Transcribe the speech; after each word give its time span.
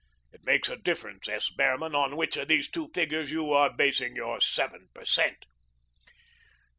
It 0.33 0.43
makes 0.43 0.67
a 0.67 0.77
difference, 0.77 1.29
S. 1.29 1.51
Behrman, 1.51 1.93
on 1.93 2.15
which 2.17 2.35
of 2.35 2.47
these 2.47 2.67
two 2.71 2.89
figures 2.91 3.31
you 3.31 3.53
are 3.53 3.71
basing 3.71 4.15
your 4.15 4.41
seven 4.41 4.87
per 4.95 5.05
cent." 5.05 5.45